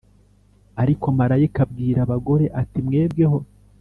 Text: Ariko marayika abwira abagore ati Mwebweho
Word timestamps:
Ariko 0.81 1.05
marayika 1.17 1.59
abwira 1.65 1.99
abagore 2.05 2.45
ati 2.61 2.77
Mwebweho 2.85 3.37